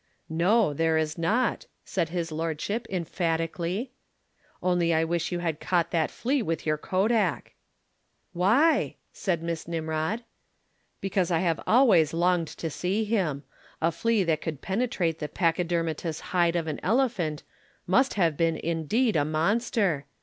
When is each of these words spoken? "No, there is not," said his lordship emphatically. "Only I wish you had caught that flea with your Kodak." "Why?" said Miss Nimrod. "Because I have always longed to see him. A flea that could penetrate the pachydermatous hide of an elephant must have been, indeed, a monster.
"No, 0.29 0.73
there 0.73 0.97
is 0.97 1.15
not," 1.15 1.67
said 1.85 2.09
his 2.09 2.31
lordship 2.31 2.87
emphatically. 2.89 3.91
"Only 4.63 4.95
I 4.95 5.03
wish 5.03 5.31
you 5.31 5.37
had 5.37 5.59
caught 5.59 5.91
that 5.91 6.09
flea 6.09 6.41
with 6.41 6.65
your 6.65 6.79
Kodak." 6.79 7.53
"Why?" 8.33 8.95
said 9.13 9.43
Miss 9.43 9.67
Nimrod. 9.67 10.23
"Because 11.01 11.29
I 11.29 11.37
have 11.41 11.61
always 11.67 12.15
longed 12.15 12.47
to 12.47 12.71
see 12.71 13.03
him. 13.03 13.43
A 13.79 13.91
flea 13.91 14.23
that 14.23 14.41
could 14.41 14.59
penetrate 14.59 15.19
the 15.19 15.29
pachydermatous 15.29 16.19
hide 16.33 16.55
of 16.55 16.65
an 16.65 16.79
elephant 16.81 17.43
must 17.85 18.15
have 18.15 18.35
been, 18.35 18.57
indeed, 18.57 19.15
a 19.15 19.23
monster. 19.23 20.07